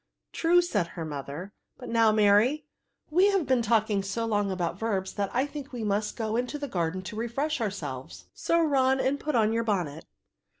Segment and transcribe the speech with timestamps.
[0.33, 2.65] True," said her mother; "but now, Mary,
[3.11, 6.57] we have been talking so long about verbs, that I think we must go into
[6.57, 10.05] the garden to re fresh ourselves; so run and put on your bonnet."